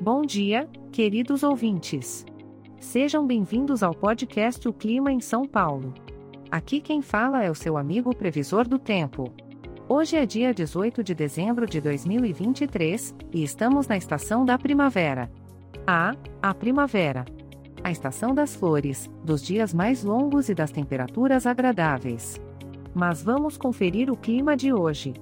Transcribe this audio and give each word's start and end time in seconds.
Bom 0.00 0.26
dia, 0.26 0.68
queridos 0.92 1.42
ouvintes. 1.42 2.26
Sejam 2.78 3.26
bem-vindos 3.26 3.82
ao 3.82 3.94
podcast 3.94 4.68
O 4.68 4.72
Clima 4.72 5.10
em 5.10 5.20
São 5.20 5.46
Paulo. 5.46 5.94
Aqui 6.50 6.82
quem 6.82 7.00
fala 7.00 7.42
é 7.42 7.50
o 7.50 7.54
seu 7.54 7.78
amigo 7.78 8.14
previsor 8.14 8.68
do 8.68 8.78
tempo. 8.78 9.32
Hoje 9.88 10.16
é 10.16 10.26
dia 10.26 10.52
18 10.52 11.02
de 11.02 11.14
dezembro 11.14 11.66
de 11.66 11.80
2023 11.80 13.14
e 13.32 13.42
estamos 13.42 13.88
na 13.88 13.96
estação 13.96 14.44
da 14.44 14.58
primavera. 14.58 15.30
Ah, 15.86 16.14
a 16.42 16.52
primavera. 16.52 17.24
A 17.82 17.90
estação 17.90 18.34
das 18.34 18.54
flores, 18.54 19.10
dos 19.24 19.42
dias 19.42 19.72
mais 19.72 20.04
longos 20.04 20.50
e 20.50 20.54
das 20.54 20.70
temperaturas 20.70 21.46
agradáveis. 21.46 22.38
Mas 22.94 23.22
vamos 23.22 23.56
conferir 23.56 24.10
o 24.10 24.16
clima 24.16 24.58
de 24.58 24.74
hoje. 24.74 25.14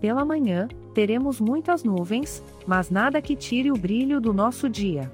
Pela 0.00 0.24
manhã, 0.24 0.66
teremos 0.94 1.40
muitas 1.40 1.82
nuvens, 1.82 2.42
mas 2.66 2.88
nada 2.88 3.20
que 3.20 3.34
tire 3.34 3.70
o 3.70 3.76
brilho 3.76 4.20
do 4.20 4.32
nosso 4.32 4.68
dia. 4.68 5.10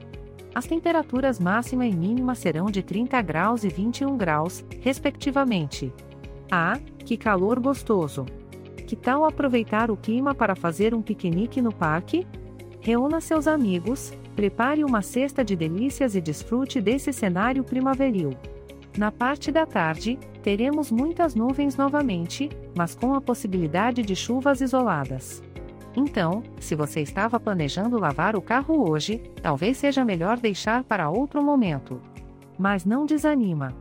As 0.55 0.67
temperaturas 0.67 1.41
máxima 1.41 1.87
e 1.87 1.95
mínima 1.95 2.35
serão 2.35 2.67
de 2.67 2.83
30 2.83 3.21
graus 3.23 3.65
e 3.65 3.69
21 3.69 4.17
graus, 4.17 4.65
respectivamente. 4.81 5.93
Ah, 6.51 6.79
que 7.05 7.17
calor 7.17 7.59
gostoso! 7.59 8.27
Que 8.87 8.97
tal 8.97 9.25
aproveitar 9.25 9.91
o 9.91 9.97
clima 9.97 10.35
para 10.35 10.57
fazer 10.57 10.93
um 10.95 11.01
piquenique 11.01 11.63
no 11.63 11.73
parque? 11.73 12.27
Reúna 12.81 13.21
seus 13.21 13.47
amigos, 13.47 14.13
prepare 14.35 14.85
uma 14.85 15.01
cesta 15.01 15.45
de 15.45 15.55
delícias 15.55 16.17
e 16.17 16.21
desfrute 16.21 16.81
desse 16.81 17.13
cenário 17.13 17.63
primaveril. 17.63 18.31
Na 18.99 19.13
parte 19.13 19.53
da 19.53 19.65
tarde, 19.65 20.19
teremos 20.43 20.91
muitas 20.91 21.37
nuvens 21.37 21.77
novamente, 21.77 22.51
mas 22.77 22.95
com 22.95 23.15
a 23.15 23.21
possibilidade 23.21 24.03
de 24.03 24.17
chuvas 24.17 24.61
isoladas. 24.61 25.41
Então, 25.97 26.43
se 26.61 26.75
você 26.75 27.01
estava 27.01 27.41
planejando 27.41 27.99
lavar 27.99 28.37
o 28.37 28.43
carro 28.43 28.89
hoje, 28.89 29.19
talvez 29.43 29.77
seja 29.77 30.05
melhor 30.05 30.39
deixar 30.39 30.85
para 30.85 31.11
outro 31.11 31.43
momento. 31.43 32.01
Mas 32.59 32.85
não 32.85 33.07
desanima. 33.07 33.75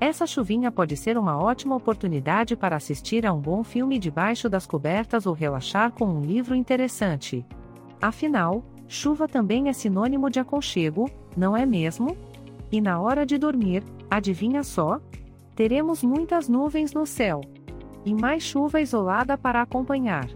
Essa 0.00 0.26
chuvinha 0.26 0.70
pode 0.70 0.96
ser 0.96 1.18
uma 1.18 1.36
ótima 1.36 1.74
oportunidade 1.74 2.54
para 2.54 2.76
assistir 2.76 3.26
a 3.26 3.32
um 3.32 3.40
bom 3.40 3.64
filme 3.64 3.98
debaixo 3.98 4.48
das 4.48 4.64
cobertas 4.64 5.26
ou 5.26 5.34
relaxar 5.34 5.90
com 5.90 6.04
um 6.04 6.20
livro 6.20 6.54
interessante. 6.54 7.44
Afinal, 8.00 8.62
chuva 8.86 9.26
também 9.26 9.68
é 9.68 9.72
sinônimo 9.72 10.30
de 10.30 10.38
aconchego, 10.38 11.10
não 11.36 11.56
é 11.56 11.66
mesmo? 11.66 12.16
E 12.70 12.80
na 12.80 13.00
hora 13.00 13.26
de 13.26 13.36
dormir, 13.36 13.82
adivinha 14.08 14.62
só? 14.62 15.00
Teremos 15.56 16.04
muitas 16.04 16.48
nuvens 16.48 16.92
no 16.92 17.04
céu. 17.04 17.40
E 18.04 18.14
mais 18.14 18.44
chuva 18.44 18.80
isolada 18.80 19.36
para 19.36 19.60
acompanhar. 19.60 20.28